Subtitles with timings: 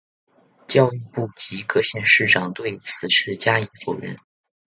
[0.67, 4.17] 教育部及各县市长对此事加以否认。